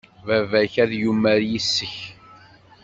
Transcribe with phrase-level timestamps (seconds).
[0.27, 1.97] Baba-k ad yumar yes-k.